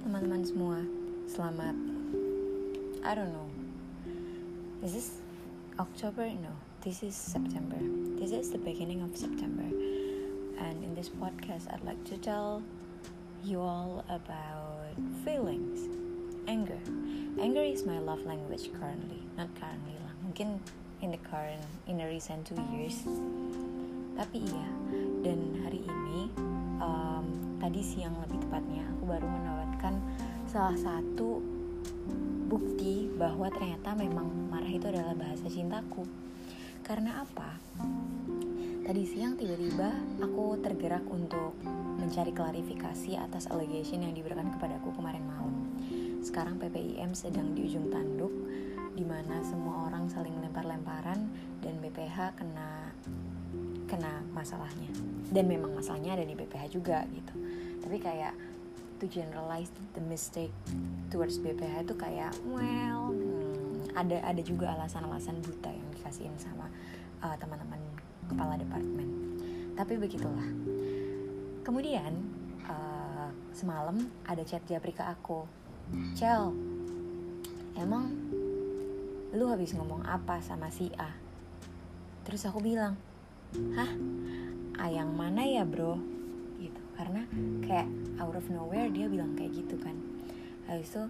[0.00, 0.80] teman-teman semua,
[1.28, 1.76] selamat
[3.04, 3.48] I don't know.
[4.80, 5.20] Is this
[5.76, 6.24] October?
[6.24, 7.76] No, this is September.
[8.16, 9.64] This is the beginning of September.
[10.60, 12.64] And in this podcast I'd like to tell
[13.44, 15.84] you all about feelings.
[16.48, 16.80] Anger.
[17.36, 20.60] Anger is my love language currently Not currently lah, mungkin
[21.00, 23.04] in the current, in the recent two years.
[24.16, 24.68] Tapi iya,
[25.24, 26.28] dan hari ini
[26.80, 29.94] um, tadi siang lebih tepatnya aku baru mendapatkan
[30.48, 31.44] salah satu
[32.50, 36.02] bukti bahwa ternyata memang marah itu adalah bahasa cintaku.
[36.82, 37.54] Karena apa?
[38.82, 41.54] Tadi siang tiba-tiba aku tergerak untuk
[42.00, 45.70] mencari klarifikasi atas allegation yang diberikan kepadaku kemarin malam.
[46.24, 48.34] Sekarang PPIM sedang di ujung tanduk
[48.98, 51.30] di mana semua orang saling lempar-lemparan
[51.62, 52.90] dan BPH kena
[53.90, 54.86] kena masalahnya.
[55.34, 57.34] Dan memang masalahnya ada di BPH juga gitu.
[57.82, 58.38] Tapi kayak
[59.02, 60.52] to generalize the mistake
[61.08, 66.68] towards BPH itu kayak well hmm, ada ada juga alasan-alasan buta yang dikasihin sama
[67.24, 67.80] uh, teman-teman
[68.30, 69.08] kepala departemen.
[69.74, 70.46] Tapi begitulah.
[71.64, 72.12] Kemudian
[72.68, 73.96] uh, semalam
[74.28, 75.48] ada chat japri ke aku.
[76.14, 76.54] Cel
[77.74, 78.14] emang
[79.34, 81.10] lu habis ngomong apa sama si A?
[82.22, 82.94] Terus aku bilang
[83.74, 83.90] hah?
[84.80, 85.98] Ayang mana ya bro?
[86.56, 86.80] Gitu.
[86.94, 87.26] Karena
[87.64, 87.88] kayak
[88.22, 89.96] out of nowhere dia bilang kayak gitu kan.
[90.70, 91.04] Habis itu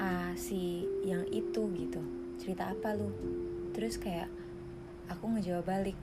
[0.00, 2.00] ah si yang itu gitu.
[2.40, 3.12] Cerita apa lu?
[3.76, 4.32] Terus kayak
[5.12, 5.98] aku ngejawab balik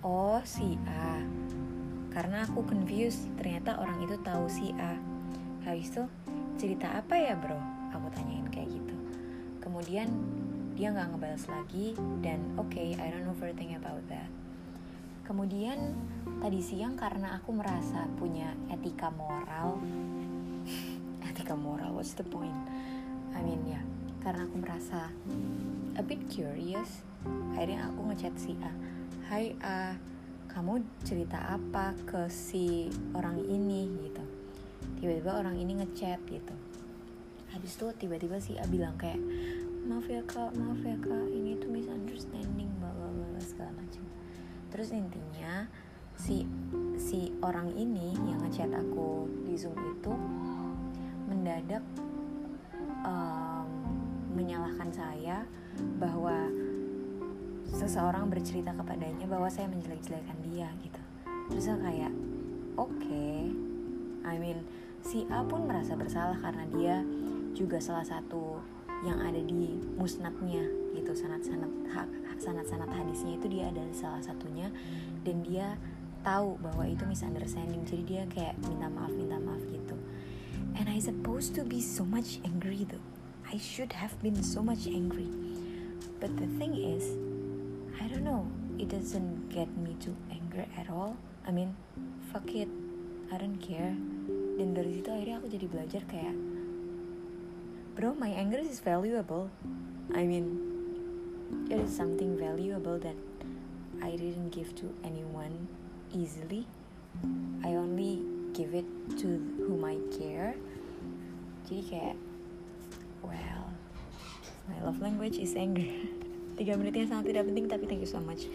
[0.00, 1.20] oh si A.
[2.08, 4.96] Karena aku confused ternyata orang itu tahu si A.
[5.68, 6.04] Habis itu
[6.56, 7.58] cerita apa ya bro?
[7.92, 8.96] Aku tanyain kayak gitu.
[9.60, 10.08] Kemudian
[10.78, 14.37] dia nggak ngebalas lagi dan oke okay, I don't know further about that
[15.28, 15.92] Kemudian
[16.40, 19.76] tadi siang karena aku merasa punya etika moral.
[21.28, 22.56] Etika moral, what's the point?
[23.36, 23.84] I mean ya, yeah,
[24.24, 25.12] karena aku merasa
[26.00, 27.04] a bit curious
[27.52, 28.72] Akhirnya aku ngechat si A
[29.28, 29.92] Hai A,
[30.48, 33.92] kamu cerita apa ke si orang ini?
[34.08, 34.24] Gitu.
[35.04, 36.54] Tiba-tiba orang ini ngechat gitu.
[37.52, 39.20] Habis itu tiba-tiba si A bilang kayak
[39.88, 42.92] Maaf ya kak, maaf ya kak, ini tuh misunderstanding, bla
[43.40, 44.04] segala macam
[44.68, 45.68] terus intinya
[46.18, 46.44] si
[46.98, 50.12] si orang ini yang ngechat aku di zoom itu
[51.30, 51.84] mendadak
[53.06, 53.64] um,
[54.34, 55.46] menyalahkan saya
[56.02, 56.50] bahwa
[57.68, 61.00] seseorang bercerita kepadanya bahwa saya menjelek-jelekan dia gitu
[61.52, 62.12] terus saya kayak
[62.74, 63.52] oke okay.
[64.26, 64.66] I mean
[65.04, 66.96] si A pun merasa bersalah karena dia
[67.54, 68.60] juga salah satu
[69.06, 71.70] yang ada di musnadnya gitu sanat-sanat
[72.38, 74.70] sanat-sanat hadisnya itu dia adalah salah satunya.
[75.26, 75.78] Dan dia
[76.22, 79.94] tahu bahwa itu misunderstanding jadi dia kayak minta maaf minta maaf gitu.
[80.78, 83.02] And I supposed to be so much angry though.
[83.48, 85.30] I should have been so much angry.
[86.18, 87.14] But the thing is
[87.98, 88.46] I don't know.
[88.78, 91.18] It doesn't get me to anger at all.
[91.46, 91.74] I mean
[92.30, 92.70] fuck it.
[93.30, 93.94] I don't care.
[94.58, 96.34] Dan dari situ akhirnya aku jadi belajar kayak
[97.98, 99.50] bro my anger is valuable.
[100.14, 100.54] I mean
[101.66, 103.18] it is something valuable that
[103.98, 105.66] I didn't give to anyone
[106.14, 106.70] easily.
[107.66, 108.22] I only
[108.54, 108.86] give it
[109.18, 110.54] to whom I care.
[111.66, 112.16] Jadi kayak
[113.26, 113.66] well
[114.70, 115.90] my love language is anger.
[116.58, 118.46] Tiga menitnya sangat tidak penting tapi thank you so much.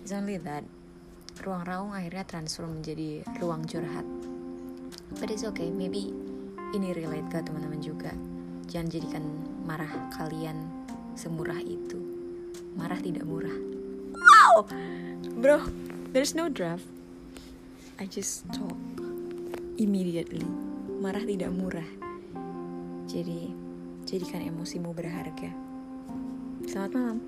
[0.00, 0.64] It's only that
[1.44, 4.08] ruang raung akhirnya transfer menjadi ruang curhat.
[5.20, 5.68] But it's okay.
[5.68, 6.16] Maybe
[6.72, 8.16] ini relate ke teman-teman juga
[8.70, 9.24] Jangan jadikan
[9.66, 10.54] marah kalian
[11.18, 11.98] semurah itu.
[12.78, 13.58] Marah tidak murah.
[14.14, 14.70] Wow,
[15.42, 15.58] bro,
[16.14, 16.86] there's no draft.
[17.98, 18.78] I just talk
[19.74, 20.46] immediately.
[21.02, 21.90] Marah tidak murah.
[23.10, 23.50] Jadi,
[24.06, 25.50] jadikan emosimu berharga.
[26.70, 27.18] Selamat malam.